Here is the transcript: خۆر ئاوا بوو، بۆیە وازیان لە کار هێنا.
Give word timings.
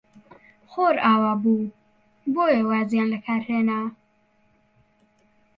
خۆر 0.71 0.95
ئاوا 1.05 1.33
بوو، 1.41 1.73
بۆیە 2.33 2.61
وازیان 2.69 3.07
لە 3.13 3.19
کار 3.25 3.41
هێنا. 3.49 3.79